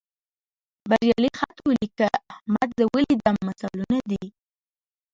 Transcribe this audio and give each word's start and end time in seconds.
بریالي 0.89 1.31
خط 1.39 1.57
ولیکه، 1.67 2.09
احمد 2.33 2.69
زه 2.77 2.83
ولیدلم 2.93 3.37
مثالونه 3.47 3.99
دي. 4.09 4.23